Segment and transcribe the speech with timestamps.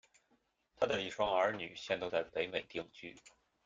[0.79, 3.15] 她的一双儿女现都在北美定居。